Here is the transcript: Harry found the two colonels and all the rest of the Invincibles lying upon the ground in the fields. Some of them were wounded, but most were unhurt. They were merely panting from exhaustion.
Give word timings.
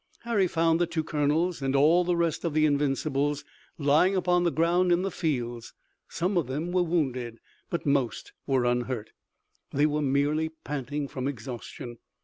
Harry 0.21 0.47
found 0.47 0.79
the 0.81 0.87
two 0.87 1.03
colonels 1.03 1.61
and 1.61 1.75
all 1.75 2.03
the 2.03 2.15
rest 2.15 2.43
of 2.43 2.55
the 2.55 2.65
Invincibles 2.65 3.45
lying 3.77 4.15
upon 4.15 4.43
the 4.43 4.49
ground 4.49 4.91
in 4.91 5.03
the 5.03 5.11
fields. 5.11 5.73
Some 6.09 6.39
of 6.39 6.47
them 6.47 6.71
were 6.71 6.81
wounded, 6.81 7.37
but 7.69 7.85
most 7.85 8.33
were 8.47 8.65
unhurt. 8.65 9.11
They 9.71 9.85
were 9.85 10.01
merely 10.01 10.49
panting 10.63 11.07
from 11.07 11.27
exhaustion. 11.27 11.99